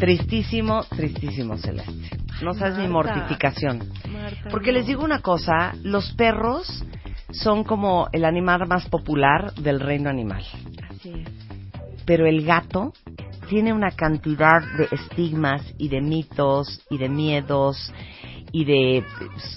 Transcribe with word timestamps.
tristísimo, 0.00 0.84
tristísimo, 0.84 1.56
Celeste. 1.58 1.92
No 2.42 2.54
sabes 2.54 2.78
mi 2.78 2.88
mortificación. 2.88 3.80
Porque 4.50 4.72
les 4.72 4.86
digo 4.86 5.04
una 5.04 5.20
cosa, 5.20 5.74
los 5.82 6.12
perros 6.14 6.84
son 7.32 7.64
como 7.64 8.08
el 8.12 8.24
animal 8.24 8.66
más 8.66 8.88
popular 8.88 9.52
del 9.54 9.78
reino 9.80 10.10
animal. 10.10 10.42
Así 10.88 11.10
es. 11.10 11.28
Pero 12.06 12.26
el 12.26 12.44
gato 12.44 12.92
tiene 13.48 13.72
una 13.72 13.90
cantidad 13.90 14.60
de 14.78 14.88
estigmas 14.90 15.62
y 15.78 15.88
de 15.88 16.00
mitos 16.00 16.82
y 16.90 16.98
de 16.98 17.08
miedos 17.08 17.92
y 18.52 18.64
de, 18.64 19.04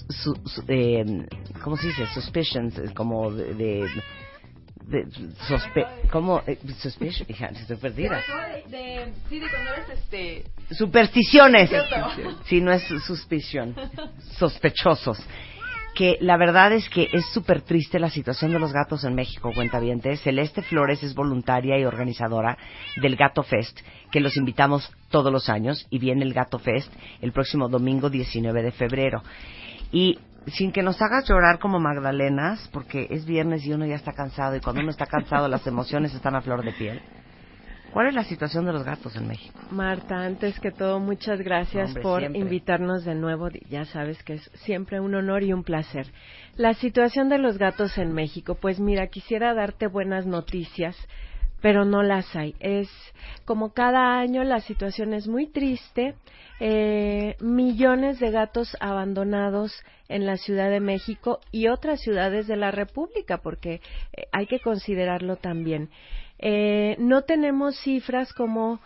su, 0.10 0.36
su- 0.46 0.64
eh, 0.68 1.26
¿cómo 1.64 1.78
se 1.78 1.88
dice? 1.88 2.06
Suspicions, 2.14 2.80
como 2.94 3.32
de, 3.32 3.54
de, 3.56 3.88
de 4.88 5.08
sospe, 5.48 5.86
¿cómo? 6.12 6.42
Eh, 6.46 6.58
hija, 7.28 7.48
estoy 7.48 7.78
perdida. 7.78 8.22
sí, 9.30 9.40
de 9.40 9.50
cuando 9.50 9.72
eres 9.74 9.90
este... 9.90 10.44
Supersticiones. 10.72 11.70
Si 12.46 12.62
no 12.62 12.72
es 12.72 12.84
suspicion. 13.06 13.76
Sospechosos. 14.38 15.20
Que 15.96 16.18
la 16.22 16.38
verdad 16.38 16.74
es 16.74 16.90
que 16.90 17.08
es 17.14 17.26
súper 17.28 17.62
triste 17.62 18.00
la 18.00 18.10
situación 18.10 18.52
de 18.52 18.60
los 18.60 18.74
gatos 18.74 19.04
en 19.04 19.14
México, 19.14 19.52
cuentavientes. 19.54 20.22
Celeste 20.22 20.64
Flores 20.64 21.04
es 21.04 21.14
voluntaria 21.14 21.78
y 21.78 21.86
organizadora 21.86 22.58
del 23.00 23.16
Gato 23.16 23.44
Fest, 23.44 23.80
que 24.12 24.20
los 24.20 24.36
invitamos 24.36 24.92
todos 25.10 25.32
los 25.32 25.50
años 25.50 25.86
y 25.92 26.00
viene 26.00 26.24
el 26.24 26.34
Gato 26.34 26.58
Fest 26.58 26.92
el 27.22 27.32
próximo 27.32 27.70
domingo 27.70 28.10
19 28.10 28.64
de 28.64 28.72
febrero. 28.72 29.22
Y 29.92 30.18
sin 30.48 30.72
que 30.72 30.84
nos 30.84 31.02
hagas 31.02 31.28
llorar 31.28 31.60
como 31.60 31.80
Magdalenas, 31.80 32.70
porque 32.74 33.08
es 33.10 33.26
viernes 33.26 33.66
y 33.66 33.74
uno 33.74 33.86
ya 33.86 33.96
está 33.96 34.14
cansado 34.14 34.56
y 34.56 34.62
cuando 34.62 34.82
uno 34.82 34.92
está 34.92 35.06
cansado 35.06 35.48
las 35.48 35.66
emociones 35.68 36.14
están 36.14 36.36
a 36.36 36.42
flor 36.42 36.64
de 36.64 36.74
piel. 36.74 37.02
¿Cuál 37.94 38.08
es 38.08 38.16
la 38.16 38.24
situación 38.24 38.66
de 38.66 38.74
los 38.74 38.84
gatos 38.84 39.16
en 39.16 39.28
México? 39.28 39.60
Marta, 39.70 40.16
antes 40.26 40.60
que 40.60 40.72
todo, 40.72 41.00
muchas 41.00 41.40
gracias 41.40 41.90
Hombre, 41.90 42.02
por 42.02 42.20
siempre. 42.22 42.42
invitarnos 42.42 43.06
de 43.06 43.14
nuevo. 43.14 43.50
Ya 43.70 43.86
sabes 43.86 44.22
que 44.24 44.34
es 44.34 44.52
siempre 44.66 45.00
un 45.00 45.14
honor 45.14 45.44
y 45.44 45.54
un 45.54 45.64
placer. 45.64 46.08
La 46.56 46.74
situación 46.74 47.30
de 47.30 47.38
los 47.38 47.60
gatos 47.60 47.96
en 48.00 48.12
México, 48.12 48.58
pues 48.60 48.80
mira, 48.80 49.06
quisiera 49.08 49.54
darte 49.54 49.86
buenas 49.86 50.26
noticias, 50.26 50.98
pero 51.64 51.86
no 51.86 52.04
las 52.04 52.36
hay. 52.36 52.56
Es 52.60 52.90
como 53.46 53.74
cada 53.74 54.20
año 54.20 54.44
la 54.44 54.60
situación 54.60 55.14
es 55.14 55.30
muy 55.30 55.48
triste. 55.48 56.14
Eh, 56.60 57.38
millones 57.40 58.20
de 58.20 58.32
gatos 58.32 58.76
abandonados 58.82 59.72
en 60.10 60.26
la 60.26 60.36
Ciudad 60.36 60.70
de 60.70 60.82
México 60.82 61.40
y 61.52 61.70
otras 61.70 62.02
ciudades 62.02 62.48
de 62.48 62.58
la 62.58 62.72
República, 62.72 63.38
porque 63.38 63.76
eh, 64.12 64.26
hay 64.34 64.46
que 64.46 64.60
considerarlo 64.60 65.38
también. 65.38 65.90
Eh, 66.38 66.98
no 67.00 67.22
tenemos 67.22 67.78
cifras 67.80 68.34
como 68.34 68.82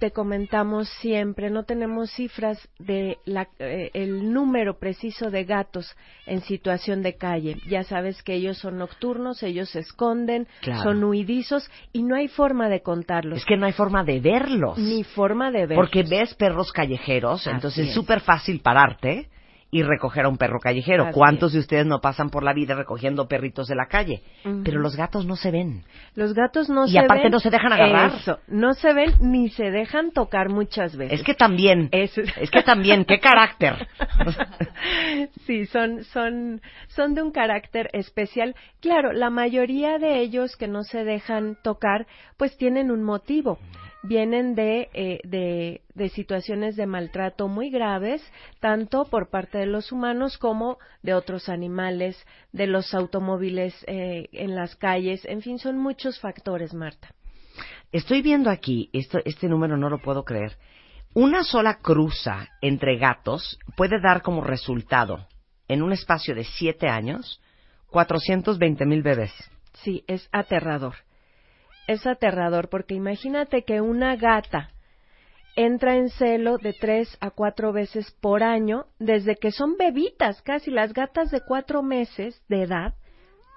te 0.00 0.10
comentamos 0.12 0.88
siempre, 1.00 1.50
no 1.50 1.64
tenemos 1.64 2.10
cifras 2.12 2.58
de 2.78 3.18
la, 3.26 3.48
eh, 3.58 3.90
el 3.92 4.32
número 4.32 4.78
preciso 4.78 5.30
de 5.30 5.44
gatos 5.44 5.94
en 6.26 6.40
situación 6.40 7.02
de 7.02 7.16
calle. 7.16 7.58
Ya 7.68 7.84
sabes 7.84 8.22
que 8.22 8.32
ellos 8.34 8.56
son 8.56 8.78
nocturnos, 8.78 9.42
ellos 9.42 9.68
se 9.68 9.80
esconden, 9.80 10.48
Claro. 10.62 10.82
son 10.82 11.04
huidizos 11.04 11.70
y 11.92 12.02
no 12.02 12.16
hay 12.16 12.28
forma 12.28 12.70
de 12.70 12.80
contarlos. 12.82 13.40
Es 13.40 13.44
que 13.44 13.58
no 13.58 13.66
hay 13.66 13.72
forma 13.72 14.02
de 14.02 14.20
verlos. 14.20 14.78
Ni 14.78 15.04
forma 15.04 15.50
de 15.50 15.66
ver. 15.66 15.76
Porque 15.76 16.02
ves 16.02 16.34
perros 16.34 16.72
callejeros, 16.72 17.46
entonces 17.46 17.80
Así 17.80 17.88
es. 17.90 17.94
súper 17.94 18.20
fácil 18.20 18.60
pararte 18.60 19.28
y 19.72 19.82
recoger 19.82 20.24
a 20.24 20.28
un 20.28 20.36
perro 20.36 20.58
callejero. 20.58 21.04
Así 21.04 21.14
¿Cuántos 21.14 21.52
de 21.52 21.60
ustedes 21.60 21.86
no 21.86 22.00
pasan 22.00 22.30
por 22.30 22.42
la 22.42 22.52
vida 22.52 22.74
recogiendo 22.74 23.28
perritos 23.28 23.68
de 23.68 23.76
la 23.76 23.86
calle? 23.86 24.22
Pero 24.64 24.80
los 24.80 24.96
gatos 24.96 25.26
no 25.26 25.36
se 25.36 25.50
ven. 25.50 25.84
Los 26.14 26.34
gatos 26.34 26.68
no 26.68 26.86
Y 26.86 26.90
se 26.92 26.98
aparte 26.98 27.24
ven. 27.24 27.32
no 27.32 27.38
se 27.40 27.50
dejan 27.50 27.72
agarrar. 27.72 28.12
Eso, 28.16 28.38
no 28.48 28.74
se 28.74 28.92
ven 28.92 29.14
ni 29.20 29.48
se 29.50 29.70
dejan 29.70 30.10
tocar 30.10 30.48
muchas 30.48 30.96
veces. 30.96 31.20
Es 31.20 31.24
que 31.24 31.34
también, 31.34 31.88
Es- 31.92 32.18
es 32.18 32.50
que 32.50 32.62
también, 32.62 33.04
qué 33.04 33.20
carácter. 33.20 33.86
sí, 35.46 35.66
son, 35.66 36.04
son, 36.04 36.60
son 36.88 37.14
de 37.14 37.22
un 37.22 37.30
carácter 37.32 37.88
especial. 37.92 38.54
Claro, 38.80 39.12
la 39.12 39.30
mayoría 39.30 39.98
de 39.98 40.20
ellos 40.20 40.56
que 40.56 40.68
no 40.68 40.82
se 40.82 41.04
dejan 41.04 41.56
tocar, 41.62 42.06
pues 42.36 42.56
tienen 42.56 42.90
un 42.90 43.02
motivo. 43.02 43.58
Vienen 44.02 44.54
de, 44.54 44.88
eh, 44.94 45.20
de, 45.24 45.82
de 45.94 46.08
situaciones 46.08 46.76
de 46.76 46.86
maltrato 46.86 47.48
muy 47.48 47.70
graves, 47.70 48.22
tanto 48.58 49.04
por 49.04 49.28
parte 49.28 49.58
de 49.58 49.66
los 49.66 49.92
humanos 49.92 50.38
como 50.38 50.78
de 51.02 51.14
otros 51.14 51.48
animales, 51.48 52.16
de 52.52 52.66
los 52.66 52.94
automóviles 52.94 53.74
eh, 53.86 54.28
en 54.32 54.54
las 54.54 54.74
calles, 54.76 55.24
en 55.26 55.42
fin, 55.42 55.58
son 55.58 55.78
muchos 55.78 56.18
factores, 56.18 56.72
Marta. 56.72 57.14
Estoy 57.92 58.22
viendo 58.22 58.50
aquí, 58.50 58.88
esto, 58.92 59.18
este 59.24 59.48
número 59.48 59.76
no 59.76 59.90
lo 59.90 59.98
puedo 59.98 60.24
creer. 60.24 60.56
Una 61.12 61.42
sola 61.42 61.78
cruza 61.78 62.48
entre 62.60 62.96
gatos 62.96 63.58
puede 63.76 64.00
dar 64.00 64.22
como 64.22 64.42
resultado, 64.42 65.26
en 65.66 65.82
un 65.82 65.92
espacio 65.92 66.34
de 66.34 66.44
siete 66.44 66.88
años, 66.88 67.40
420 67.90 68.86
mil 68.86 69.02
bebés. 69.02 69.32
Sí, 69.82 70.04
es 70.06 70.28
aterrador. 70.32 70.94
Es 71.90 72.06
aterrador 72.06 72.68
porque 72.68 72.94
imagínate 72.94 73.64
que 73.64 73.80
una 73.80 74.14
gata 74.14 74.70
entra 75.56 75.96
en 75.96 76.08
celo 76.08 76.56
de 76.56 76.72
tres 76.72 77.18
a 77.20 77.32
cuatro 77.32 77.72
veces 77.72 78.16
por 78.20 78.44
año 78.44 78.86
desde 79.00 79.34
que 79.34 79.50
son 79.50 79.76
bebitas, 79.76 80.40
casi 80.42 80.70
las 80.70 80.92
gatas 80.92 81.32
de 81.32 81.40
cuatro 81.40 81.82
meses 81.82 82.40
de 82.48 82.62
edad 82.62 82.94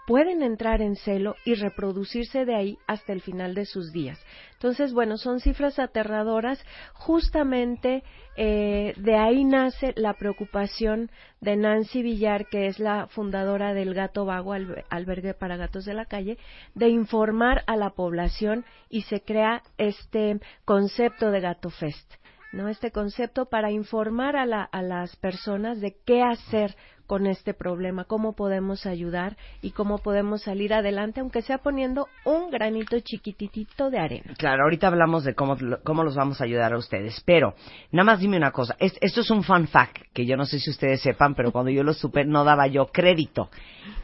pueden 0.06 0.44
entrar 0.44 0.82
en 0.82 0.96
celo 0.96 1.36
y 1.46 1.56
reproducirse 1.56 2.46
de 2.46 2.56
ahí 2.56 2.78
hasta 2.88 3.14
el 3.14 3.22
final 3.22 3.54
de 3.56 3.66
sus 3.66 3.92
días. 3.92 4.20
Entonces, 4.54 4.94
bueno, 4.94 5.18
son 5.18 5.40
cifras 5.40 5.80
aterradoras. 5.80 6.64
Justamente 6.94 8.04
eh, 8.36 8.94
de 8.98 9.16
ahí 9.16 9.44
nace 9.44 9.94
la 9.96 10.14
preocupación 10.14 11.10
de 11.42 11.56
Nancy 11.56 12.02
Villar, 12.02 12.48
que 12.48 12.68
es 12.68 12.80
la 12.80 13.08
fundadora 13.08 13.74
del 13.74 13.94
Gato 13.94 14.26
Vago, 14.26 14.54
albe- 14.54 14.84
albergue 14.90 15.34
para 15.34 15.58
gatos 15.58 15.86
de 15.86 15.94
la 15.94 16.06
calle, 16.06 16.38
de 16.76 16.90
informar 16.90 17.64
a 17.68 17.76
la 17.76 17.92
población 17.92 18.66
y 18.90 19.02
se 19.04 19.22
crea 19.22 19.64
este 19.78 20.40
concepto 20.66 21.32
de 21.32 21.42
Gato 21.42 21.70
Fest. 21.70 22.14
¿No? 22.54 22.70
Este 22.70 22.92
concepto 22.92 23.46
para 23.48 23.72
informar 23.72 24.36
a, 24.38 24.46
la- 24.46 24.64
a 24.64 24.82
las 24.82 25.16
personas 25.18 25.82
de 25.82 25.96
qué 26.06 26.22
hacer 26.22 26.76
con 27.08 27.28
este 27.28 27.54
problema, 27.54 28.06
cómo 28.06 28.34
podemos 28.34 28.86
ayudar 28.86 29.36
y 29.62 29.72
cómo 29.72 29.98
podemos 29.98 30.44
salir 30.44 30.74
adelante, 30.74 31.20
aunque 31.20 31.42
sea 31.42 31.58
poniendo 31.58 32.08
un 32.24 32.50
granito 32.50 32.98
chiquititito 33.02 33.90
de 33.90 34.00
arena. 34.00 34.34
Claro, 34.38 34.64
ahorita 34.64 34.88
hablamos 34.88 35.26
de 35.26 35.36
cómo, 35.36 35.58
cómo 35.84 36.04
los 36.04 36.16
vamos 36.16 36.40
a 36.40 36.46
ayudar 36.46 36.74
a 36.74 36.78
ustedes, 36.78 37.22
pero 37.26 37.56
nada 37.92 38.06
más 38.06 38.20
dime 38.20 38.38
una 38.38 38.52
cosa, 38.52 38.76
Es- 38.80 38.98
esto 39.02 39.22
es 39.22 39.30
un 39.32 39.44
fun 39.44 39.68
fact 39.68 39.98
que 40.14 40.26
yo 40.26 40.38
no 40.38 40.46
sé 40.46 40.60
si 40.60 40.70
ustedes 40.70 41.02
sepan, 41.02 41.36
pero 41.36 41.52
cuando 41.52 41.72
yo 41.72 41.84
lo 41.84 41.94
supe 41.94 42.24
no 42.24 42.44
daba 42.46 42.68
yo 42.68 42.86
crédito, 42.88 43.50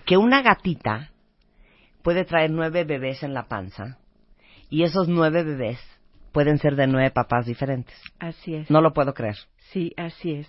que 0.06 0.18
una 0.18 0.42
gatita 0.42 1.12
puede 2.04 2.25
traer 2.25 2.51
nueve 2.51 2.84
bebés 2.84 3.24
en 3.24 3.34
la 3.34 3.48
panza 3.48 3.98
y 4.69 4.84
esos 4.84 5.07
nueve 5.07 5.44
bebés 5.44 5.80
pueden 6.31 6.58
ser 6.58 6.76
de 6.76 6.88
nueve 6.88 7.12
papás 7.12 7.46
diferentes. 7.46 7.96
Así 8.20 8.56
es. 8.56 8.70
No 8.70 8.81
lo 8.81 8.94
puedo 8.94 9.14
creer. 9.14 9.38
Sí, 9.72 9.94
así 9.98 10.34
es. 10.34 10.48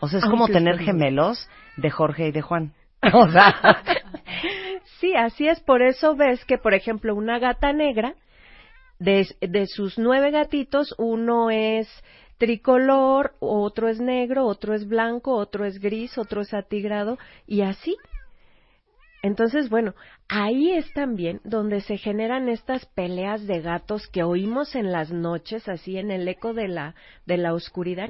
O 0.00 0.08
sea, 0.08 0.18
es 0.18 0.24
Aunque 0.24 0.38
como 0.38 0.48
tener 0.48 0.78
gemelos 0.78 1.48
de 1.76 1.90
Jorge 1.90 2.28
y 2.28 2.32
de 2.32 2.42
Juan. 2.42 2.72
O 3.12 3.30
sea, 3.30 3.54
Sí, 5.00 5.14
así 5.14 5.46
es. 5.46 5.60
Por 5.60 5.82
eso 5.82 6.16
ves 6.16 6.44
que, 6.44 6.58
por 6.58 6.74
ejemplo, 6.74 7.14
una 7.14 7.38
gata 7.38 7.72
negra, 7.72 8.14
de, 8.98 9.26
de 9.40 9.66
sus 9.66 9.98
nueve 9.98 10.30
gatitos, 10.30 10.94
uno 10.98 11.50
es 11.50 11.88
tricolor, 12.38 13.34
otro 13.40 13.88
es 13.88 14.00
negro, 14.00 14.46
otro 14.46 14.74
es 14.74 14.88
blanco, 14.88 15.36
otro 15.36 15.64
es 15.64 15.80
gris, 15.80 16.16
otro 16.18 16.40
es 16.40 16.54
atigrado, 16.54 17.18
y 17.46 17.62
así. 17.62 17.96
Entonces, 19.26 19.68
bueno, 19.68 19.94
ahí 20.28 20.70
es 20.70 20.92
también 20.92 21.40
donde 21.42 21.80
se 21.80 21.98
generan 21.98 22.48
estas 22.48 22.86
peleas 22.86 23.44
de 23.48 23.60
gatos 23.60 24.06
que 24.06 24.22
oímos 24.22 24.76
en 24.76 24.92
las 24.92 25.10
noches, 25.10 25.68
así 25.68 25.98
en 25.98 26.12
el 26.12 26.28
eco 26.28 26.54
de 26.54 26.68
la, 26.68 26.94
de 27.26 27.36
la 27.36 27.52
oscuridad, 27.52 28.08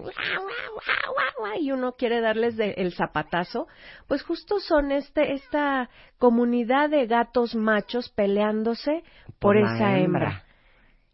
y 1.58 1.72
uno 1.72 1.92
quiere 1.92 2.20
darles 2.20 2.56
el 2.58 2.92
zapatazo, 2.92 3.66
pues 4.06 4.22
justo 4.24 4.60
son 4.60 4.92
este, 4.92 5.32
esta 5.32 5.88
comunidad 6.18 6.90
de 6.90 7.06
gatos 7.06 7.54
machos 7.54 8.10
peleándose 8.10 9.02
por, 9.38 9.56
esa 9.56 9.96
hembra. 9.96 10.44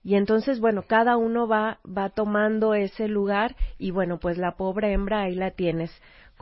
Y 0.03 0.17
entonces, 0.17 0.59
bueno, 0.59 0.83
cada 0.83 1.17
uno 1.17 1.47
va, 1.47 1.79
va 1.87 2.09
tomando 2.09 2.75
ese 2.75 3.07
lugar 3.07 3.55
y 3.79 3.93
bueno, 3.93 4.19
pues 4.19 4.37
la 4.37 4.57
pobre 4.57 4.93
hembra 4.93 5.23
ahí 5.23 5.37
la 5.37 5.53
tienes 5.53 5.93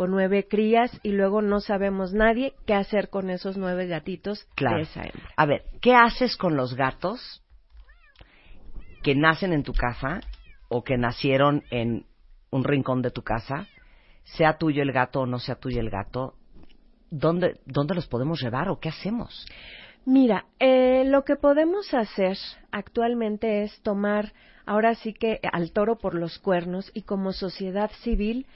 con 0.00 0.12
nueve 0.12 0.48
crías 0.48 0.98
y 1.02 1.10
luego 1.10 1.42
no 1.42 1.60
sabemos 1.60 2.14
nadie 2.14 2.54
qué 2.64 2.72
hacer 2.72 3.10
con 3.10 3.28
esos 3.28 3.58
nueve 3.58 3.86
gatitos 3.86 4.48
de 4.56 4.80
esa 4.80 5.02
hembra. 5.02 5.28
A 5.36 5.44
ver, 5.44 5.64
¿qué 5.82 5.94
haces 5.94 6.38
con 6.38 6.56
los 6.56 6.74
gatos 6.74 7.44
que 9.02 9.14
nacen 9.14 9.52
en 9.52 9.62
tu 9.62 9.74
casa 9.74 10.22
o 10.70 10.84
que 10.84 10.96
nacieron 10.96 11.64
en 11.70 12.06
un 12.48 12.64
rincón 12.64 13.02
de 13.02 13.10
tu 13.10 13.20
casa, 13.20 13.68
sea 14.24 14.56
tuyo 14.56 14.82
el 14.82 14.90
gato 14.90 15.20
o 15.20 15.26
no 15.26 15.38
sea 15.38 15.56
tuyo 15.56 15.80
el 15.80 15.90
gato? 15.90 16.32
¿Dónde, 17.10 17.60
dónde 17.66 17.94
los 17.94 18.06
podemos 18.06 18.40
llevar 18.40 18.70
o 18.70 18.80
qué 18.80 18.88
hacemos? 18.88 19.46
Mira, 20.06 20.46
eh, 20.60 21.04
lo 21.04 21.26
que 21.26 21.36
podemos 21.36 21.92
hacer 21.92 22.38
actualmente 22.72 23.64
es 23.64 23.82
tomar 23.82 24.32
ahora 24.64 24.94
sí 24.94 25.12
que 25.12 25.40
al 25.52 25.72
toro 25.72 25.98
por 25.98 26.14
los 26.14 26.38
cuernos 26.38 26.90
y 26.94 27.02
como 27.02 27.34
sociedad 27.34 27.90
civil 28.00 28.46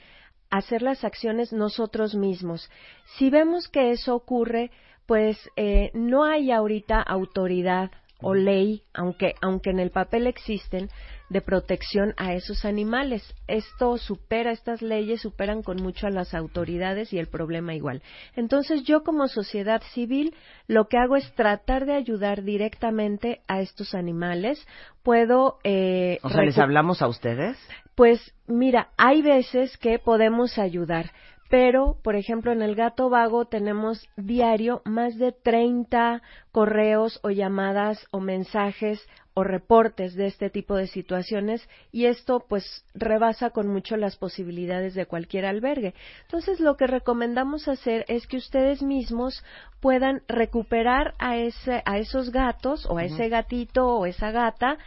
hacer 0.49 0.81
las 0.81 1.03
acciones 1.03 1.53
nosotros 1.53 2.15
mismos. 2.15 2.69
Si 3.17 3.29
vemos 3.29 3.67
que 3.67 3.91
eso 3.91 4.15
ocurre, 4.15 4.71
pues 5.05 5.37
eh, 5.55 5.91
no 5.93 6.23
hay 6.23 6.51
ahorita 6.51 7.01
autoridad 7.01 7.91
o 8.25 8.33
ley, 8.33 8.81
aunque, 8.91 9.35
aunque 9.39 9.69
en 9.69 9.79
el 9.79 9.91
papel 9.91 10.25
existen, 10.25 10.89
de 11.29 11.41
protección 11.41 12.15
a 12.17 12.33
esos 12.33 12.65
animales. 12.65 13.35
Esto 13.47 13.99
supera, 13.99 14.51
estas 14.51 14.81
leyes 14.81 15.21
superan 15.21 15.61
con 15.61 15.77
mucho 15.77 16.07
a 16.07 16.09
las 16.09 16.33
autoridades 16.33 17.13
y 17.13 17.19
el 17.19 17.27
problema 17.27 17.75
igual. 17.75 18.01
Entonces 18.35 18.83
yo 18.83 19.03
como 19.03 19.27
sociedad 19.27 19.83
civil 19.93 20.33
lo 20.67 20.87
que 20.87 20.97
hago 20.97 21.15
es 21.17 21.31
tratar 21.35 21.85
de 21.85 21.93
ayudar 21.93 22.41
directamente 22.41 23.41
a 23.47 23.61
estos 23.61 23.93
animales. 23.93 24.65
Puedo... 25.03 25.59
Eh, 25.63 26.17
o 26.23 26.29
sea, 26.29 26.41
¿les 26.41 26.57
hablamos 26.57 27.03
a 27.03 27.07
ustedes? 27.07 27.55
Pues 27.93 28.33
mira, 28.47 28.89
hay 28.97 29.21
veces 29.21 29.77
que 29.77 29.99
podemos 29.99 30.57
ayudar 30.57 31.11
pero, 31.55 31.95
por 32.03 32.17
ejemplo, 32.17 32.51
en 32.51 32.61
el 32.61 32.75
gato 32.75 33.09
vago 33.09 33.45
tenemos 33.45 34.05
diario 34.17 34.81
más 34.83 35.17
de 35.17 35.31
30 35.31 36.21
correos 36.51 37.21
o 37.23 37.29
llamadas 37.29 38.05
o 38.11 38.19
mensajes 38.19 38.99
o 39.33 39.45
reportes 39.45 40.15
de 40.15 40.25
este 40.27 40.49
tipo 40.49 40.75
de 40.75 40.87
situaciones 40.87 41.65
y 41.93 42.07
esto 42.07 42.43
pues 42.49 42.83
rebasa 42.93 43.51
con 43.51 43.69
mucho 43.69 43.95
las 43.95 44.17
posibilidades 44.17 44.95
de 44.95 45.05
cualquier 45.05 45.45
albergue. 45.45 45.93
Entonces 46.23 46.59
lo 46.59 46.75
que 46.75 46.87
recomendamos 46.87 47.69
hacer 47.69 48.03
es 48.09 48.27
que 48.27 48.35
ustedes 48.35 48.83
mismos 48.83 49.41
puedan 49.79 50.23
recuperar 50.27 51.13
a, 51.19 51.37
ese, 51.37 51.81
a 51.85 51.99
esos 51.99 52.33
gatos 52.33 52.85
o 52.85 52.97
a 52.97 53.05
ese 53.05 53.29
gatito 53.29 53.87
o 53.87 54.05
esa 54.05 54.29
gata 54.29 54.77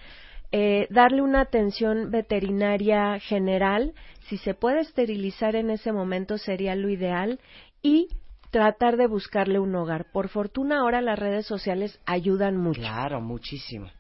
eh, 0.52 0.86
darle 0.90 1.22
una 1.22 1.42
atención 1.42 2.10
veterinaria 2.10 3.18
general, 3.20 3.92
si 4.28 4.38
se 4.38 4.54
puede 4.54 4.80
esterilizar 4.80 5.56
en 5.56 5.70
ese 5.70 5.92
momento 5.92 6.38
sería 6.38 6.74
lo 6.74 6.88
ideal 6.88 7.40
y 7.82 8.08
tratar 8.50 8.96
de 8.96 9.06
buscarle 9.06 9.58
un 9.58 9.74
hogar. 9.74 10.06
Por 10.10 10.28
fortuna 10.28 10.80
ahora 10.80 11.00
las 11.00 11.18
redes 11.18 11.46
sociales 11.46 12.00
ayudan 12.06 12.56
mucho. 12.56 12.80
Claro, 12.80 13.20
muchísimo. 13.20 13.90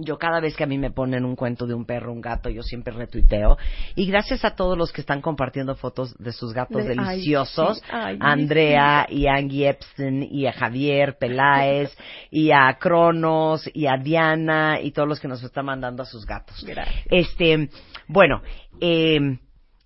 Yo 0.00 0.18
cada 0.18 0.40
vez 0.40 0.56
que 0.56 0.64
a 0.64 0.66
mí 0.66 0.78
me 0.78 0.90
ponen 0.90 1.24
un 1.24 1.36
cuento 1.36 1.66
de 1.66 1.74
un 1.74 1.84
perro, 1.84 2.12
un 2.12 2.20
gato, 2.20 2.50
yo 2.50 2.62
siempre 2.62 2.92
retuiteo. 2.92 3.56
Y 3.94 4.06
gracias 4.06 4.44
a 4.44 4.54
todos 4.54 4.76
los 4.76 4.92
que 4.92 5.00
están 5.00 5.20
compartiendo 5.20 5.74
fotos 5.74 6.16
de 6.18 6.32
sus 6.32 6.52
gatos 6.52 6.84
deliciosos, 6.84 7.82
a 7.90 8.12
Andrea 8.20 9.06
y 9.08 9.26
a 9.26 9.34
Angie 9.34 9.68
Epstein 9.68 10.22
y 10.22 10.46
a 10.46 10.52
Javier 10.52 11.16
Peláez 11.18 11.96
y 12.30 12.50
a 12.50 12.76
Cronos 12.78 13.68
y 13.72 13.86
a 13.86 13.96
Diana 13.96 14.80
y 14.80 14.90
todos 14.92 15.08
los 15.08 15.20
que 15.20 15.28
nos 15.28 15.42
están 15.42 15.66
mandando 15.66 16.02
a 16.02 16.06
sus 16.06 16.26
gatos. 16.26 16.64
Este, 17.10 17.68
bueno, 18.06 18.42
eh, 18.80 19.38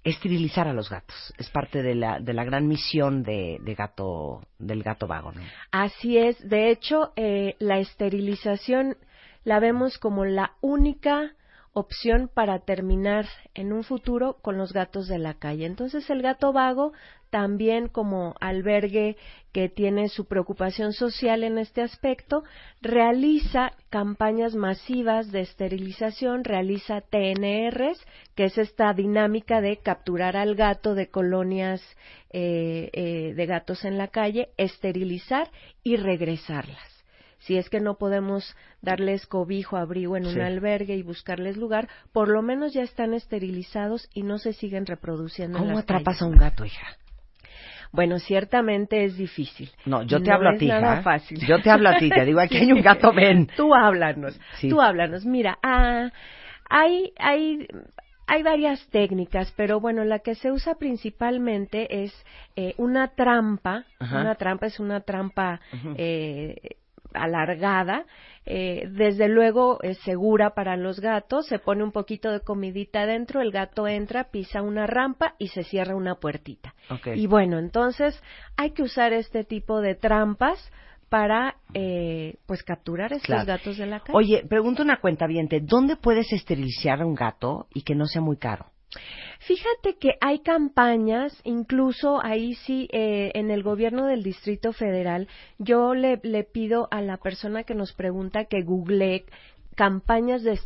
esterilizar 0.05 0.69
a 0.69 0.75
los 0.75 0.91
gatos 0.91 1.33
es 1.39 1.49
parte 1.49 1.83
de 1.83 1.95
la, 1.95 2.21
de 2.21 2.35
la 2.35 2.45
gran 2.45 2.69
misión 2.69 3.23
de, 3.23 3.59
gato 3.77 4.43
del 4.59 4.83
gato 4.83 5.07
vago, 5.07 5.33
¿no? 5.33 5.41
Así 5.73 6.19
es. 6.19 6.47
De 6.47 6.71
hecho, 6.71 7.13
eh, 7.17 7.57
la 7.59 7.79
esterilización 7.79 8.97
la 9.45 9.61
vemos 9.61 9.99
como 9.99 10.25
la 10.25 10.55
única 10.61 11.35
opción 11.75 12.31
para 12.33 12.61
terminar 12.61 13.27
en 13.53 13.73
un 13.73 13.83
futuro 13.83 14.39
con 14.41 14.57
los 14.57 14.73
gatos 14.73 15.09
de 15.09 15.19
la 15.19 15.35
calle. 15.35 15.67
Entonces 15.67 16.09
el 16.09 16.23
gato 16.23 16.53
vago 16.53 16.93
también 17.31 17.89
como 17.89 18.37
albergue 18.41 19.17
que 19.53 19.69
tiene 19.69 20.09
su 20.09 20.27
preocupación 20.27 20.93
social 20.93 21.43
en 21.43 21.59
este 21.59 21.83
aspecto, 21.83 22.45
realiza 22.81 23.73
campañas 23.91 24.55
masivas 24.55 25.33
de 25.33 25.41
esterilización, 25.41 26.45
realiza 26.45 27.01
TNRs, 27.01 28.01
que 28.37 28.45
es 28.45 28.57
esta 28.57 28.93
dinámica 28.93 29.61
de 29.61 29.79
capturar 29.79 30.37
al 30.37 30.55
gato 30.55 30.95
de 30.95 31.09
colonias 31.09 31.83
eh, 32.31 32.91
eh, 32.93 33.35
de 33.35 33.47
gatos 33.47 33.85
en 33.85 33.99
la 33.99 34.09
calle, 34.09 34.51
esterilizar 34.57 35.51
y 35.83 35.97
regresarlas 35.97 36.94
si 37.45 37.59
es 37.59 37.69
que 37.69 37.81
no 37.81 37.97
podemos 37.97 38.57
darles 38.81 39.27
cobijo, 39.27 39.77
abrigo 39.77 40.17
en 40.17 40.27
un 40.27 40.41
albergue 40.41 40.97
y 40.97 41.03
buscarles 41.03 41.59
lugar, 41.59 41.89
por 42.13 42.29
lo 42.29 42.41
menos 42.41 42.73
ya 42.73 42.83
están 42.83 43.13
esterilizados 43.13 44.09
y 44.15 44.23
no 44.23 44.39
se 44.39 44.55
siguen 44.55 44.87
reproduciendo. 44.87 45.59
¿Cómo 45.59 45.71
en 45.71 45.77
las 45.77 45.85
atrapas 45.85 46.23
a 46.23 46.27
un 46.27 46.37
gato, 46.37 46.65
hija? 46.65 46.97
Bueno, 47.93 48.19
ciertamente 48.19 49.05
es 49.05 49.17
difícil. 49.17 49.71
No, 49.85 50.03
yo 50.03 50.23
te 50.23 50.33
hablo 50.33 50.51
a 50.51 50.57
ti, 50.57 50.67
hija. 50.67 51.03
fácil. 51.03 51.39
Yo 51.47 51.61
te 51.61 51.71
hablo 51.71 51.91
a 51.91 51.99
ti, 51.99 52.09
te 52.09 52.25
digo, 52.25 52.41
aquí 52.41 52.57
hay 52.57 52.73
un 52.73 52.83
gato, 52.83 53.13
ven. 53.13 53.49
Tú 53.57 53.75
háblanos, 53.75 54.41
tú 54.63 54.81
háblanos. 54.81 55.27
Mira, 55.27 55.59
ah, 55.63 56.11
hay, 56.69 57.13
hay, 57.19 57.69
hay 58.27 58.43
varias 58.43 58.85
técnicas, 58.89 59.53
pero 59.55 59.81
bueno, 59.81 60.03
la 60.05 60.21
que 60.21 60.35
se 60.35 60.51
usa 60.51 60.77
principalmente 60.77 62.05
es 62.05 62.25
eh, 62.57 62.75
una 62.79 63.09
trampa. 63.09 63.85
Una 64.01 64.35
trampa 64.35 64.67
es 64.67 64.81
una 64.81 65.01
trampa 65.01 65.61
eh, 65.97 66.57
alargada, 67.15 68.05
eh, 68.47 68.87
desde 68.91 69.29
luego 69.29 69.79
es 69.83 69.99
segura 69.99 70.55
para 70.55 70.77
los 70.77 71.01
gatos, 71.01 71.47
se 71.47 71.59
pone 71.59 71.83
un 71.83 71.93
poquito 71.93 72.31
de 72.31 72.41
comidita 72.41 73.07
dentro, 73.07 73.41
el 73.41 73.51
gato 73.51 73.89
entra, 73.89 74.25
pisa 74.25 74.61
una 74.61 74.87
rampa 74.87 75.35
y 75.39 75.49
se 75.49 75.65
cierra 75.65 75.97
una 75.97 76.17
puertita. 76.17 76.75
Y 77.15 77.27
bueno, 77.27 77.59
entonces 77.59 78.21
hay 78.57 78.73
que 78.73 78.83
usar 78.83 79.13
este 79.13 79.45
tipo 79.45 79.81
de 79.81 79.95
trampas 79.95 80.71
para 81.09 81.57
eh, 81.75 82.37
pues 82.47 82.63
capturar 82.63 83.13
estos 83.13 83.47
gatos 83.47 83.79
de 83.79 83.87
la 83.87 84.01
calle. 84.01 84.19
Oye, 84.19 84.45
pregunto 84.49 84.83
una 84.83 85.01
cuenta 85.01 85.27
viente, 85.27 85.61
¿dónde 85.61 85.97
puedes 85.97 86.33
esterilizar 86.33 87.01
a 87.01 87.07
un 87.07 87.15
gato 87.15 87.69
y 87.73 87.83
que 87.83 87.95
no 87.95 88.07
sea 88.07 88.21
muy 88.21 88.37
caro? 88.37 88.67
Fíjate 89.41 89.97
que 89.99 90.15
hay 90.21 90.39
campañas, 90.41 91.39
incluso 91.45 92.25
ahí 92.25 92.55
sí, 92.55 92.89
eh, 92.93 93.31
en 93.35 93.51
el 93.51 93.63
gobierno 93.63 94.07
del 94.07 94.23
Distrito 94.23 94.73
Federal, 94.73 95.29
yo 95.59 95.95
le, 95.95 96.21
le 96.23 96.45
pido 96.45 96.89
a 96.91 97.03
la 97.03 97.19
persona 97.19 97.65
que 97.65 97.75
nos 97.75 97.93
pregunta 97.93 98.47
que 98.47 98.63
google 98.63 99.25
campañas 99.75 100.43
de 100.43 100.59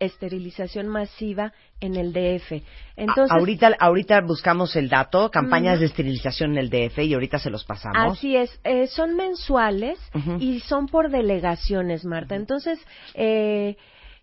esterilización 0.00 0.88
masiva 0.88 1.52
en 1.80 1.96
el 1.96 2.12
DF. 2.12 2.62
Entonces, 2.96 3.30
ahorita, 3.30 3.76
ahorita 3.78 4.20
buscamos 4.20 4.74
el 4.76 4.88
dato, 4.88 5.30
campañas 5.30 5.80
de 5.80 5.86
esterilización 5.86 6.52
en 6.52 6.58
el 6.58 6.70
DF 6.70 6.98
y 6.98 7.14
ahorita 7.14 7.38
se 7.38 7.50
los 7.50 7.64
pasamos. 7.64 8.18
Así 8.18 8.36
es, 8.36 8.60
eh, 8.64 8.86
son 8.88 9.16
mensuales 9.16 9.98
y 10.38 10.60
son 10.60 10.86
por 10.86 11.10
delegaciones, 11.10 12.04
Marta. 12.04 12.34
Entonces, 12.34 12.78
eh, 13.14 13.76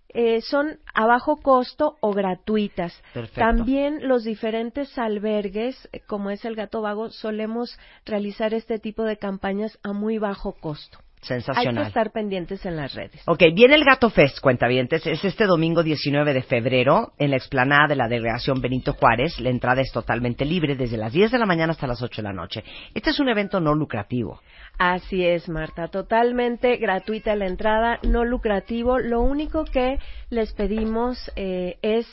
eh, 0.09 0.41
son 0.41 0.79
a 0.93 1.05
bajo 1.05 1.37
costo 1.37 1.97
o 2.01 2.13
gratuitas. 2.13 2.93
También 3.35 4.07
los 4.07 4.23
diferentes 4.23 4.97
albergues, 4.97 5.89
como 6.07 6.31
es 6.31 6.45
el 6.45 6.55
Gato 6.55 6.81
Vago, 6.81 7.09
solemos 7.09 7.77
realizar 8.05 8.53
este 8.53 8.79
tipo 8.79 9.03
de 9.03 9.17
campañas 9.17 9.77
a 9.83 9.93
muy 9.93 10.17
bajo 10.17 10.53
costo. 10.53 10.99
Sensacional. 11.21 11.77
Hay 11.77 11.83
que 11.83 11.87
estar 11.89 12.11
pendientes 12.11 12.65
en 12.65 12.77
las 12.77 12.93
redes. 12.93 13.21
Ok, 13.25 13.43
viene 13.53 13.75
el 13.75 13.83
Gato 13.83 14.09
Fest, 14.09 14.39
cuentavientes. 14.39 15.05
Es 15.05 15.23
este 15.25 15.45
domingo 15.45 15.83
19 15.83 16.33
de 16.33 16.41
febrero 16.43 17.11
en 17.17 17.31
la 17.31 17.37
explanada 17.37 17.87
de 17.87 17.95
la 17.95 18.07
delegación 18.07 18.61
Benito 18.61 18.93
Juárez. 18.93 19.39
La 19.39 19.49
entrada 19.49 19.81
es 19.81 19.91
totalmente 19.91 20.45
libre 20.45 20.75
desde 20.75 20.97
las 20.97 21.11
10 21.11 21.31
de 21.31 21.39
la 21.39 21.45
mañana 21.45 21.71
hasta 21.71 21.87
las 21.87 22.01
8 22.01 22.21
de 22.21 22.27
la 22.27 22.33
noche. 22.33 22.63
Este 22.93 23.09
es 23.09 23.19
un 23.19 23.27
evento 23.27 23.59
no 23.59 23.75
lucrativo. 23.75 24.39
Así 24.77 25.25
es, 25.25 25.49
Marta. 25.49 25.89
Totalmente 25.89 26.77
gratuita 26.77 27.35
la 27.35 27.47
entrada, 27.47 27.99
no 28.03 28.23
lucrativo. 28.23 28.97
Lo 28.97 29.19
único 29.21 29.65
que 29.65 29.99
les 30.29 30.53
pedimos 30.53 31.31
eh, 31.35 31.77
es 31.81 32.07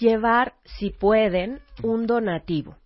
llevar, 0.00 0.54
si 0.64 0.90
pueden, 0.90 1.60
un 1.82 2.06
donativo. 2.06 2.76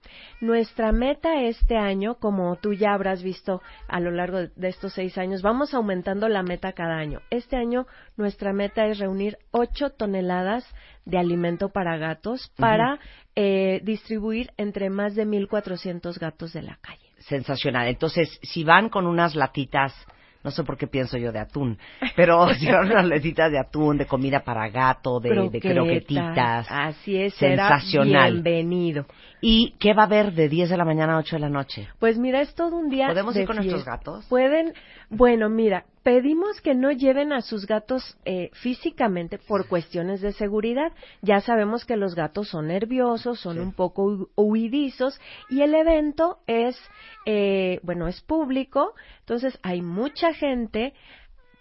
Nuestra 0.40 0.92
meta 0.92 1.42
este 1.42 1.78
año, 1.78 2.16
como 2.16 2.56
tú 2.56 2.75
ya 2.75 2.92
habrás 2.92 3.23
visto 3.23 3.62
a 3.88 4.00
lo 4.00 4.11
largo 4.11 4.38
de 4.54 4.68
estos 4.68 4.92
seis 4.92 5.16
años, 5.16 5.40
vamos 5.40 5.73
aumentando 5.73 6.28
la 6.28 6.42
meta 6.42 6.73
cada 6.73 6.97
año. 6.97 7.21
Este 7.30 7.56
año 7.56 7.87
nuestra 8.16 8.52
meta 8.52 8.87
es 8.87 8.99
reunir 8.99 9.38
ocho 9.50 9.90
toneladas 9.90 10.66
de 11.04 11.18
alimento 11.18 11.71
para 11.71 11.97
gatos 11.97 12.52
para 12.56 12.99
eh, 13.35 13.80
distribuir 13.83 14.50
entre 14.56 14.90
más 14.90 15.14
de 15.14 15.26
1.400 15.26 16.18
gatos 16.18 16.52
de 16.52 16.62
la 16.62 16.76
calle. 16.80 17.11
Sensacional. 17.18 17.88
Entonces, 17.88 18.38
si 18.42 18.64
van 18.64 18.90
con 18.90 19.06
unas 19.06 19.35
latitas 19.35 19.94
no 20.45 20.51
sé 20.51 20.63
por 20.63 20.77
qué 20.77 20.87
pienso 20.87 21.17
yo 21.17 21.33
de 21.33 21.39
atún, 21.39 21.79
pero 22.15 22.47
van 22.47 22.91
unas 22.91 23.07
latitas 23.07 23.51
de 23.51 23.59
atún, 23.59 23.97
de 23.97 24.07
comida 24.07 24.41
para 24.41 24.69
gato, 24.69 25.19
de, 25.19 25.49
de 25.49 25.61
croquetitas. 25.61 26.67
Así 26.71 27.17
es, 27.17 27.35
sensacional. 27.35 28.35
bienvenido. 28.35 29.07
¿Y 29.41 29.75
qué 29.79 29.95
va 29.95 30.03
a 30.03 30.07
haber 30.07 30.33
de 30.33 30.49
10 30.49 30.71
de 30.71 30.77
la 30.77 30.85
mañana 30.85 31.15
a 31.15 31.19
8 31.19 31.37
de 31.37 31.41
la 31.41 31.49
noche? 31.49 31.89
Pues 31.99 32.19
mira, 32.19 32.41
es 32.41 32.55
todo 32.55 32.77
un 32.77 32.91
día. 32.91 33.09
¿Podemos 33.09 33.35
de 33.35 33.41
ir 33.41 33.47
con 33.47 33.57
nuestros 33.57 33.85
gatos? 33.85 34.27
Pueden, 34.29 34.75
bueno, 35.11 35.49
mira, 35.49 35.85
pedimos 36.04 36.61
que 36.61 36.75
no 36.75 36.92
lleven 36.92 37.32
a 37.32 37.40
sus 37.40 37.66
gatos 37.66 38.16
eh, 38.26 38.50
físicamente 38.52 39.38
por 39.38 39.66
cuestiones 39.66 40.20
de 40.20 40.32
seguridad. 40.32 40.92
Ya 41.23 41.40
sabemos 41.40 41.84
que 41.84 41.96
los 41.96 42.14
gatos 42.14 42.49
son 42.50 42.68
nerviosos, 42.68 43.40
son 43.40 43.54
Sí. 43.56 43.61
un 43.62 43.73
poco 43.73 44.04
hu- 44.06 44.28
huidizos 44.37 45.18
y 45.50 45.62
el 45.62 45.75
evento 45.75 46.38
es, 46.46 46.78
eh, 47.26 47.80
bueno, 47.82 48.06
es 48.06 48.20
público, 48.20 48.94
entonces 49.20 49.58
hay 49.62 49.80
mucha 49.82 50.32
gente. 50.34 50.92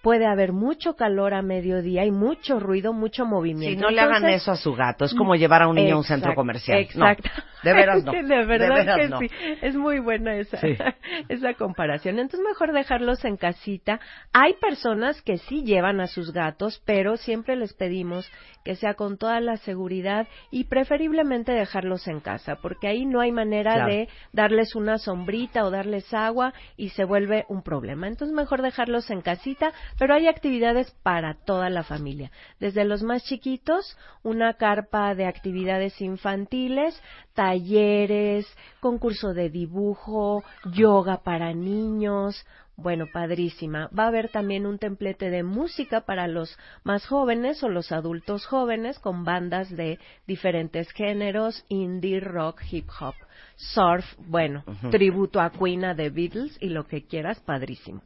Puede 0.04 0.26
haber 0.28 0.52
mucho 0.52 0.98
calor 0.98 1.34
a 1.34 1.42
mediodía 1.42 2.04
y 2.04 2.12
mucho 2.12 2.60
ruido, 2.60 2.92
mucho 2.92 3.26
movimiento. 3.26 3.74
Si 3.80 3.82
no 3.82 3.90
le 3.90 4.02
hagan 4.02 4.26
eso 4.28 4.52
a 4.52 4.58
su 4.58 4.76
gato, 4.76 5.06
es 5.06 5.14
como 5.14 5.34
llevar 5.36 5.62
a 5.64 5.70
un 5.70 5.76
niño 5.78 5.96
a 5.96 5.98
un 6.00 6.04
centro 6.04 6.36
comercial. 6.36 6.78
Exacto. 6.80 7.30
No, 7.36 7.44
de 7.64 7.74
veras 7.74 8.04
no. 8.04 8.12
de 8.12 8.46
verdad 8.46 8.76
veras 8.76 8.98
que 9.00 9.08
no. 9.08 9.20
sí. 9.20 9.30
Es 9.62 9.76
muy 9.76 10.00
buena 10.00 10.36
esa, 10.36 10.58
Sí. 10.58 10.76
esa 11.30 11.54
comparación. 11.54 12.20
Entonces, 12.20 12.46
mejor 12.46 12.74
dejarlos 12.74 13.24
en 13.24 13.38
casita. 13.38 14.02
Hay 14.34 14.56
personas 14.56 15.22
que 15.22 15.38
sí 15.38 15.64
llevan 15.64 16.02
a 16.02 16.08
sus 16.08 16.34
gatos, 16.34 16.82
pero 16.86 17.16
siempre 17.16 17.56
les 17.56 17.74
pedimos 17.74 18.30
que 18.66 18.76
sea 18.76 18.96
con 18.96 19.18
toda 19.18 19.40
la 19.40 19.56
seguridad 19.58 20.28
y 20.52 20.66
preferiblemente 20.66 21.54
dejarlos 21.54 22.08
en 22.10 22.20
casa, 22.20 22.58
porque 22.62 22.88
ahí 22.88 23.06
no 23.06 23.22
hay 23.22 23.32
manera 23.32 23.74
Claro. 23.76 23.94
de 23.94 24.10
darles 24.34 24.76
una 24.76 24.98
sombrita 24.98 25.64
o 25.66 25.72
darles 25.72 26.14
agua 26.14 26.54
y 26.76 26.90
se 26.90 27.06
vuelve 27.06 27.46
un 27.48 27.64
problema. 27.64 28.08
Entonces, 28.08 28.36
mejor 28.36 28.62
dejarlos 28.62 29.10
en 29.10 29.22
casita, 29.22 29.72
pero 29.98 30.14
hay 30.14 30.28
actividades 30.28 30.92
para 31.04 31.36
toda 31.36 31.70
la 31.70 31.84
familia. 31.84 32.32
Desde 32.60 32.86
los 32.86 33.04
más 33.04 33.24
chiquitos, 33.24 33.98
una 34.24 34.54
carpa 34.56 35.16
de 35.16 35.26
actividades 35.26 36.00
infantiles, 36.02 37.02
talleres, 37.34 38.48
concurso 38.80 39.34
de 39.34 39.50
dibujo, 39.50 40.44
yoga 40.66 41.24
para 41.24 41.54
niños. 41.54 42.46
Bueno, 42.76 43.06
padrísima. 43.14 43.88
Va 43.98 44.06
a 44.06 44.08
haber 44.08 44.30
también 44.30 44.66
un 44.66 44.80
templete 44.80 45.30
de 45.30 45.44
música 45.44 46.02
para 46.02 46.28
los 46.28 46.58
más 46.84 47.06
jóvenes 47.06 47.64
o 47.64 47.70
los 47.70 47.92
adultos 47.92 48.48
jóvenes 48.48 48.98
con 48.98 49.24
bandas 49.24 49.70
de 49.70 50.00
diferentes 50.26 50.90
géneros, 50.92 51.66
indie, 51.70 52.20
rock, 52.20 52.62
hip 52.72 52.90
hop, 53.00 53.14
surf, 53.56 54.06
bueno, 54.18 54.64
tributo 54.90 55.40
a 55.40 55.52
Queen, 55.52 55.86
a 55.86 55.96
The 55.96 56.10
Beatles 56.10 56.58
y 56.60 56.70
lo 56.70 56.88
que 56.88 57.06
quieras, 57.06 57.40
padrísimo. 57.42 58.02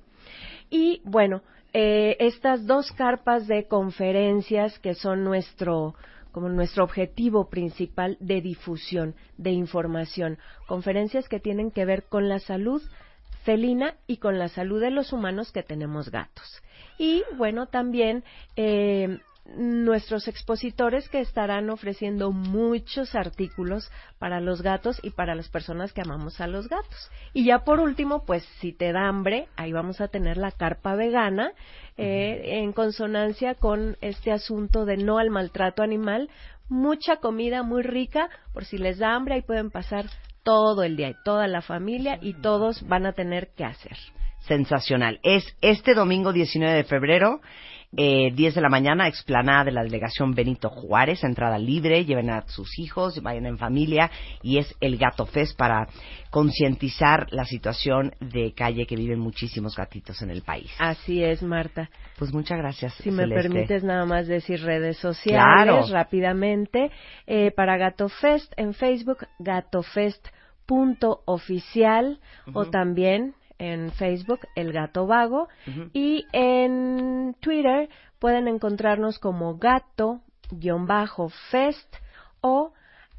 Y 0.69 1.01
bueno, 1.05 1.43
eh, 1.73 2.17
estas 2.19 2.65
dos 2.65 2.91
carpas 2.91 3.47
de 3.47 3.67
conferencias 3.67 4.79
que 4.79 4.95
son 4.95 5.23
nuestro 5.23 5.95
como 6.31 6.49
nuestro 6.49 6.83
objetivo 6.83 7.49
principal 7.49 8.15
de 8.19 8.41
difusión, 8.41 9.15
de 9.37 9.51
información, 9.51 10.37
conferencias 10.67 11.27
que 11.27 11.39
tienen 11.39 11.71
que 11.71 11.83
ver 11.83 12.03
con 12.03 12.29
la 12.29 12.37
salud 12.37 12.79
felina 13.43 13.95
y 14.05 14.17
con 14.17 14.37
la 14.37 14.47
salud 14.47 14.79
de 14.79 14.91
los 14.91 15.13
humanos 15.13 15.51
que 15.51 15.63
tenemos 15.63 16.11
gatos. 16.11 16.61
Y 16.99 17.23
bueno, 17.37 17.67
también 17.67 18.23
eh, 18.55 19.17
nuestros 19.55 20.27
expositores 20.27 21.07
que 21.09 21.21
estarán 21.21 21.69
ofreciendo 21.69 22.31
muchos 22.31 23.15
artículos 23.15 23.89
para 24.19 24.41
los 24.41 24.61
gatos 24.61 24.99
y 25.03 25.11
para 25.11 25.35
las 25.35 25.47
personas 25.49 25.93
que 25.93 26.01
amamos 26.01 26.41
a 26.41 26.47
los 26.47 26.67
gatos. 26.67 27.09
Y 27.33 27.45
ya 27.45 27.59
por 27.59 27.79
último, 27.79 28.25
pues 28.25 28.43
si 28.59 28.73
te 28.73 28.91
da 28.91 29.07
hambre, 29.07 29.47
ahí 29.55 29.71
vamos 29.71 30.01
a 30.01 30.09
tener 30.09 30.37
la 30.37 30.51
carpa 30.51 30.95
vegana 30.95 31.51
eh, 31.97 32.59
en 32.61 32.73
consonancia 32.73 33.55
con 33.55 33.97
este 34.01 34.31
asunto 34.31 34.85
de 34.85 34.97
no 34.97 35.17
al 35.17 35.29
maltrato 35.29 35.81
animal. 35.81 36.29
Mucha 36.69 37.17
comida 37.17 37.63
muy 37.63 37.83
rica, 37.83 38.29
por 38.53 38.65
si 38.65 38.77
les 38.77 38.97
da 38.97 39.15
hambre, 39.15 39.35
ahí 39.35 39.41
pueden 39.41 39.71
pasar 39.71 40.05
todo 40.43 40.83
el 40.83 40.97
día 40.97 41.09
y 41.09 41.15
toda 41.23 41.47
la 41.47 41.61
familia 41.61 42.19
y 42.21 42.33
todos 42.33 42.85
van 42.87 43.05
a 43.05 43.13
tener 43.13 43.49
que 43.55 43.63
hacer. 43.63 43.97
Sensacional. 44.47 45.19
Es 45.23 45.45
este 45.61 45.93
domingo 45.93 46.31
19 46.31 46.73
de 46.73 46.83
febrero, 46.85 47.41
eh, 47.95 48.31
10 48.33 48.55
de 48.55 48.61
la 48.61 48.69
mañana, 48.69 49.07
explanada 49.07 49.63
de 49.65 49.71
la 49.71 49.83
delegación 49.83 50.33
Benito 50.35 50.69
Juárez, 50.69 51.23
entrada 51.23 51.57
libre, 51.57 52.05
lleven 52.05 52.29
a 52.29 52.43
sus 52.47 52.77
hijos, 52.79 53.21
vayan 53.23 53.45
en 53.45 53.57
familia, 53.57 54.11
y 54.43 54.57
es 54.57 54.75
el 54.81 54.97
Gato 54.97 55.25
Fest 55.25 55.57
para 55.57 55.87
concientizar 56.29 57.27
la 57.31 57.45
situación 57.45 58.13
de 58.19 58.53
calle 58.53 58.85
que 58.85 58.95
viven 58.95 59.19
muchísimos 59.19 59.75
gatitos 59.75 60.21
en 60.21 60.29
el 60.31 60.41
país. 60.41 60.69
Así 60.79 61.23
es, 61.23 61.41
Marta. 61.41 61.89
Pues 62.17 62.33
muchas 62.33 62.57
gracias. 62.57 62.93
Si 62.95 63.11
me 63.11 63.27
permites 63.27 63.83
nada 63.83 64.05
más 64.05 64.27
decir 64.27 64.61
redes 64.61 64.97
sociales 64.97 65.65
Claro. 65.65 65.85
rápidamente. 65.89 66.91
Eh, 67.25 67.51
para 67.51 67.77
GatoFest 67.77 68.53
en 68.57 68.73
Facebook, 68.73 69.25
gatofest.oficial 69.39 72.19
o 72.53 72.61
Ujú. 72.61 72.71
también 72.71 73.33
en 73.59 73.91
Facebook, 73.91 74.41
El 74.55 74.71
Gato 74.73 75.07
Vago. 75.07 75.49
Y 75.93 76.25
en 76.31 77.35
Twitter 77.39 77.89
pueden 78.19 78.47
encontrarnos 78.47 79.19
como 79.19 79.57
gato-fest 79.57 80.15
o 82.41 82.73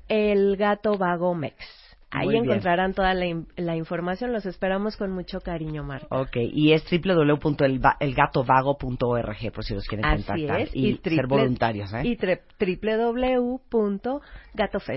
El 0.08 0.56
Gato 0.56 0.96
Vago 0.96 1.34
Mex. 1.34 1.87
Ahí 2.10 2.34
encontrarán 2.36 2.94
toda 2.94 3.12
la, 3.12 3.26
in- 3.26 3.46
la 3.56 3.76
información. 3.76 4.32
Los 4.32 4.46
esperamos 4.46 4.96
con 4.96 5.10
mucho 5.12 5.40
cariño, 5.40 5.82
Marta. 5.84 6.06
Ok, 6.10 6.36
y 6.36 6.72
es 6.72 6.82
www.elgatovago.org 6.90 9.52
por 9.52 9.62
si 9.64 9.74
los 9.74 9.84
quieren 9.86 10.06
Así 10.06 10.24
contactar 10.24 10.60
es. 10.62 10.70
y, 10.74 10.92
ser 10.94 11.02
triple- 11.02 11.28
voluntarios. 11.28 11.92
¿eh? 11.92 12.02
Y 12.04 12.16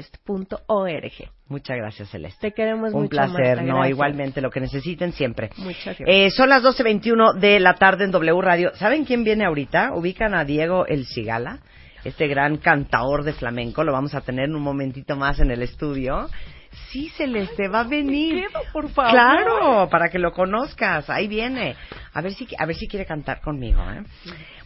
www.gatofest.org. 0.01 1.30
Muchas 1.48 1.77
gracias, 1.77 2.10
Celeste. 2.10 2.50
Te 2.50 2.53
queremos 2.56 2.94
Un 2.94 3.01
mucho, 3.03 3.10
placer, 3.10 3.58
Marta, 3.58 3.62
no, 3.63 3.74
gracias. 3.75 3.89
igualmente, 3.91 4.41
lo 4.41 4.50
que 4.50 4.62
necesiten 4.62 5.12
siempre. 5.12 5.50
Muchas 5.58 5.98
gracias. 6.00 6.08
Eh, 6.10 6.30
son 6.32 6.48
las 6.50 6.63
12.21 6.63 7.34
de 7.39 7.60
la 7.60 7.74
tarde 7.75 8.06
en 8.06 8.12
W 8.12 8.41
Radio. 8.41 8.72
¿Saben 8.75 9.03
quién 9.03 9.24
viene 9.25 9.44
ahorita? 9.46 9.94
Ubican 9.94 10.34
a 10.34 10.46
Diego 10.46 10.86
El 10.86 11.06
Cigala, 11.06 11.60
este 12.06 12.27
gran 12.27 12.58
cantaor 12.58 13.24
de 13.24 13.34
flamenco. 13.34 13.84
Lo 13.84 13.91
vamos 13.91 14.15
a 14.15 14.22
tener 14.22 14.46
en 14.46 14.56
un 14.56 14.62
momentito 14.63 15.18
más 15.18 15.39
en 15.41 15.51
el 15.51 15.62
estudio. 15.62 16.30
Sí, 16.89 17.09
Celeste, 17.09 17.67
va 17.67 17.81
a 17.81 17.83
venir. 17.83 18.47
quedo, 18.47 18.63
por 18.71 18.89
favor. 18.89 19.11
Claro, 19.11 19.89
para 19.89 20.09
que 20.09 20.19
lo 20.19 20.31
conozcas. 20.31 21.09
Ahí 21.09 21.27
viene. 21.27 21.75
A 22.13 22.21
ver 22.21 22.33
si, 22.33 22.47
a 22.57 22.65
ver 22.65 22.75
si 22.75 22.87
quiere 22.87 23.05
cantar 23.05 23.41
conmigo, 23.41 23.81
¿eh? 23.91 24.03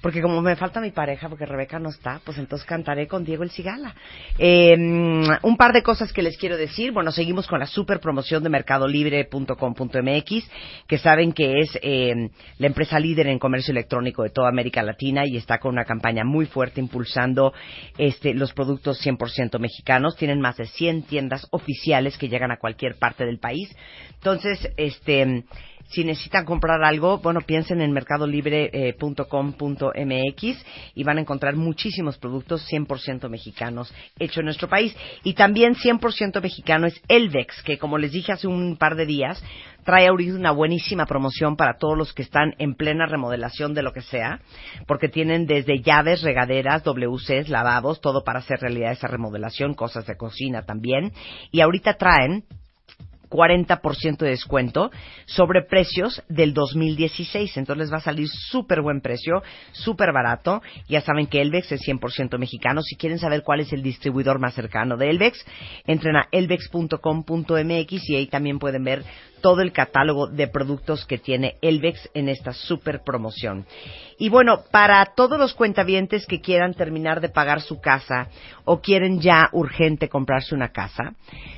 Porque 0.06 0.22
como 0.22 0.40
me 0.40 0.56
falta 0.56 0.80
mi 0.80 0.92
pareja, 0.92 1.28
porque 1.30 1.48
Rebeca 1.48 1.80
no 1.80 1.90
está, 1.90 2.22
pues 2.24 2.38
entonces 2.38 2.68
cantaré 2.68 3.08
con 3.08 3.26
Diego 3.26 3.42
El 3.42 3.50
Cigala. 3.50 3.96
Eh, 4.38 4.76
un 4.78 5.58
par 5.58 5.74
de 5.74 5.82
cosas 5.82 6.14
que 6.14 6.22
les 6.22 6.38
quiero 6.38 6.58
decir. 6.58 6.92
Bueno, 6.92 7.12
seguimos 7.12 7.48
con 7.48 7.60
la 7.60 7.66
super 7.66 8.00
promoción 8.00 8.44
de 8.44 8.50
mercadolibre.com.mx, 8.50 10.52
que 10.86 10.98
saben 11.00 11.32
que 11.32 11.58
es 11.58 11.80
eh, 11.82 12.30
la 12.60 12.68
empresa 12.68 13.00
líder 13.00 13.26
en 13.26 13.40
comercio 13.40 13.72
electrónico 13.72 14.22
de 14.22 14.30
toda 14.30 14.48
América 14.48 14.84
Latina 14.84 15.24
y 15.26 15.38
está 15.38 15.58
con 15.58 15.74
una 15.74 15.86
campaña 15.86 16.24
muy 16.24 16.46
fuerte 16.46 16.80
impulsando 16.80 17.52
este, 17.98 18.36
los 18.36 18.54
productos 18.54 19.04
100% 19.04 19.58
mexicanos. 19.58 20.18
Tienen 20.18 20.40
más 20.40 20.58
de 20.58 20.68
100 20.68 21.08
tiendas 21.08 21.48
oficiales 21.50 22.16
que 22.20 22.30
llegan 22.30 22.52
a 22.52 22.58
cualquier 22.58 23.00
parte 23.00 23.26
del 23.26 23.40
país. 23.40 23.76
Entonces, 24.20 24.70
este 24.78 25.46
si 25.88 26.04
necesitan 26.04 26.46
comprar 26.46 26.84
algo, 26.84 27.20
bueno, 27.20 27.42
piensen 27.42 27.82
en 27.82 27.92
mercadolibre.com.mx 27.92 30.66
y 30.96 31.04
van 31.04 31.18
a 31.18 31.22
encontrar 31.22 31.56
muchísimos 31.56 32.18
productos 32.18 32.66
100% 32.72 33.30
mexicanos 33.30 33.94
hechos 34.20 34.40
en 34.40 34.46
nuestro 34.46 34.68
país. 34.68 34.96
Y 35.24 35.34
también 35.34 35.76
100% 35.76 36.42
mexicano 36.42 36.88
es 36.88 37.02
Elvex, 37.08 37.62
que 37.64 37.78
como 37.78 37.98
les 37.98 38.12
dije 38.12 38.32
hace 38.32 38.48
un 38.48 38.78
par 38.78 38.96
de 38.96 39.06
días, 39.06 39.44
trae 39.84 40.08
ahorita 40.08 40.34
una 40.34 40.52
buenísima 40.52 41.06
promoción 41.06 41.56
para 41.56 41.78
todos 41.78 41.98
los 41.98 42.14
que 42.14 42.24
están 42.24 42.56
en 42.58 42.74
plena 42.74 43.06
remodelación 43.06 43.74
de 43.74 43.84
lo 43.84 43.94
que 43.94 44.02
sea, 44.02 44.42
porque 44.88 45.08
tienen 45.08 45.46
desde 45.46 45.82
llaves, 45.82 46.24
regaderas, 46.24 46.84
WCs, 46.84 47.50
lavabos, 47.50 48.02
todo 48.02 48.24
para 48.24 48.40
hacer 48.40 48.60
realidad 48.60 48.92
esa 48.92 49.08
remodelación, 49.08 49.76
cosas 49.76 50.06
de 50.08 50.18
cocina 50.18 50.64
también. 50.64 51.12
Y 51.52 51.62
ahorita 51.62 51.98
traen 51.98 52.46
40% 53.30 54.18
de 54.18 54.30
descuento 54.30 54.92
sobre 55.26 55.62
precios 55.64 56.24
del 56.30 56.54
2016. 56.54 57.58
Entonces 57.58 57.86
les 57.86 57.94
va 57.94 57.98
a 57.98 58.02
salir 58.02 58.28
súper 58.28 58.82
buen 58.82 59.02
precio, 59.02 59.44
súper 59.72 60.12
barato. 60.14 60.62
Ya 60.88 61.02
saben 61.02 61.28
que 61.28 61.42
Elvex 61.42 61.72
es 61.72 61.82
100% 61.82 62.38
mexicano. 62.38 62.82
Si 62.82 62.96
quieren 62.96 63.20
saber 63.20 63.44
cuál 63.44 63.62
es 63.62 63.74
el 63.74 63.84
distribuidor 63.84 64.40
más 64.40 64.54
cercano 64.54 64.98
de 64.98 65.10
Elvex, 65.10 65.46
entren 65.86 66.16
a 66.16 66.28
elvex.com.mx 66.32 68.10
y 68.10 68.16
ahí 68.16 68.28
también 68.28 68.60
pueden 68.60 68.84
ver 68.84 69.04
todo 69.42 69.62
el 69.62 69.74
catálogo 69.74 70.28
de 70.28 70.48
productos 70.48 71.06
que 71.06 71.20
tiene 71.20 71.58
Elvex 71.62 72.10
en 72.16 72.30
esta 72.30 72.52
super 72.52 73.02
promoción. 73.04 73.68
Y 74.18 74.30
bueno, 74.30 74.64
para 74.72 75.06
todos 75.16 75.38
los 75.38 75.54
cuentavientes 75.54 76.26
que 76.26 76.42
quieran 76.42 76.74
terminar 76.74 77.22
de 77.22 77.30
pagar 77.30 77.62
su 77.62 77.80
casa 77.80 78.30
o 78.64 78.82
quieren 78.82 79.20
ya 79.20 79.50
urgente 79.52 80.10
comprarse 80.10 80.56
una 80.56 80.70
casa, 80.70 81.14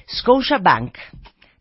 Scotia 0.09 0.57
Bank 0.57 0.97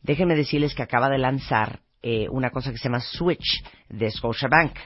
déjenme 0.07 0.37
decirles 0.37 0.75
que 0.75 0.83
acaba 0.83 1.11
de 1.11 1.19
lanzar 1.19 1.81
eh, 2.01 2.29
una 2.31 2.51
cosa 2.51 2.71
que 2.71 2.79
se 2.79 2.85
llama 2.85 3.01
Switch 3.01 3.65
de 3.89 4.11
Scotiabank 4.11 4.79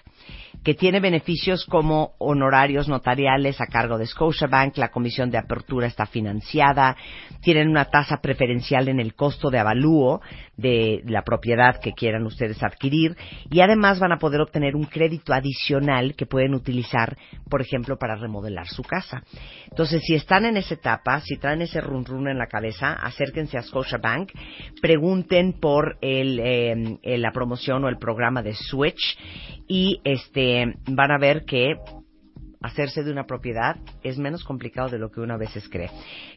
que 0.62 0.75
tiene 0.75 1.00
beneficios 1.00 1.64
como 1.64 2.12
honorarios 2.19 2.88
notariales 2.88 3.61
a 3.61 3.67
cargo 3.67 3.97
de 3.97 4.07
Scotiabank, 4.07 4.76
la 4.76 4.90
comisión 4.90 5.31
de 5.31 5.38
apertura 5.38 5.87
está 5.87 6.07
financiada, 6.07 6.97
tienen 7.40 7.69
una 7.69 7.87
tasa 7.87 8.19
preferencial 8.21 8.88
en 8.88 9.00
el 9.00 9.14
costo 9.14 9.50
de 9.50 9.59
avalúo 9.59 10.21
de 10.57 11.02
la 11.07 11.23
propiedad 11.23 11.81
que 11.81 11.93
quieran 11.93 12.26
ustedes 12.26 12.62
adquirir 12.62 13.17
y 13.50 13.61
además 13.61 13.99
van 13.99 14.12
a 14.12 14.19
poder 14.19 14.43
obtener 14.43 14.76
un 14.76 14.85
crédito 14.85 15.33
adicional 15.33 16.14
que 16.14 16.26
pueden 16.26 16.55
utilizar, 16.55 17.17
por 17.49 17.62
ejemplo, 17.62 17.97
para 17.97 18.17
remodelar 18.17 18.67
su 18.67 18.83
casa. 18.83 19.23
Entonces, 19.71 20.02
si 20.05 20.14
están 20.14 20.45
en 20.45 20.59
esa 20.59 20.75
etapa, 20.75 21.21
si 21.23 21.38
traen 21.38 21.62
ese 21.62 21.81
run 21.81 22.05
run 22.05 22.29
en 22.29 22.38
la 22.38 22.49
cabeza, 22.49 22.93
acérquense 22.93 23.57
a 23.57 23.62
Scotiabank, 23.62 24.31
pregunten 24.83 25.55
por 25.55 25.97
el, 26.02 26.38
eh, 26.40 27.19
la 27.19 27.33
promoción 27.33 27.85
o 27.85 27.88
el 27.88 27.97
programa 27.97 28.43
de 28.43 28.55
Switch 28.55 29.17
y 29.67 30.00
este 30.05 30.50
van 30.87 31.11
a 31.11 31.19
ver 31.19 31.45
que 31.45 31.75
hacerse 32.62 33.02
de 33.02 33.11
una 33.11 33.26
propiedad 33.26 33.76
es 34.02 34.19
menos 34.19 34.45
complicado 34.45 34.90
de 34.90 34.99
lo 34.99 35.11
que 35.11 35.21
uno 35.21 35.33
a 35.35 35.38
veces 35.38 35.69
cree. 35.69 35.90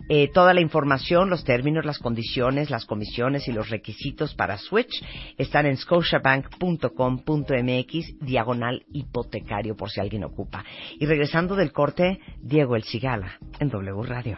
Eh, 0.10 0.30
toda 0.34 0.54
la 0.54 0.60
información, 0.62 1.30
los 1.30 1.44
términos, 1.44 1.86
las 1.86 2.00
condiciones, 2.00 2.70
las 2.70 2.86
comisiones 2.86 3.46
y 3.48 3.52
los 3.52 3.70
requisitos 3.70 4.34
para 4.36 4.58
Switch 4.58 5.04
están 5.38 5.66
en 5.66 5.76
scotiabank.com.mx 5.78 8.20
diagonal 8.20 8.86
hipotecario 8.92 9.76
por 9.76 9.90
si 9.90 10.00
alguien 10.00 10.24
ocupa. 10.24 10.64
Y 11.00 11.06
regresando 11.06 11.56
del 11.56 11.74
corte, 11.74 12.20
Diego 12.42 12.76
El 12.76 12.84
Cigala 12.84 13.40
en 13.60 13.70
W 13.70 14.04
Radio. 14.04 14.38